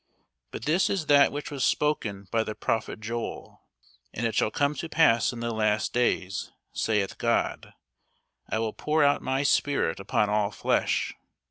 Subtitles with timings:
[0.49, 3.61] But this is that which was spoken by the prophet Joel;
[4.11, 7.73] And it shall come to pass in the last days, saith God,
[8.49, 11.13] I will pour out of my Spirit upon all flesh.